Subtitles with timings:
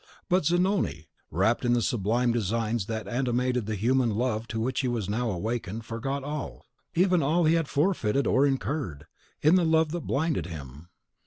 [0.29, 4.87] But Zanoni, wrapped in the sublime designs that animated the human love to which he
[4.87, 9.05] was now awakened, forgot all, even all he had forfeited or incurred,
[9.43, 10.87] in the love that blinded him.